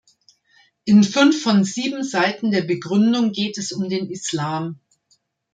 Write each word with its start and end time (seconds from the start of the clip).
In 0.83 1.03
fünf 1.03 1.43
von 1.43 1.63
sieben 1.63 2.03
Seiten 2.03 2.49
der 2.49 2.63
Begründung 2.63 3.33
geht 3.33 3.59
es 3.59 3.71
um 3.71 3.87
den 3.87 4.09
Islam. 4.09 4.79